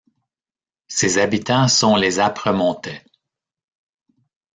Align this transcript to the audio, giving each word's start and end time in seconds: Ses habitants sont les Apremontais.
Ses 0.87 1.19
habitants 1.19 1.67
sont 1.67 1.95
les 1.95 2.17
Apremontais. 2.19 3.05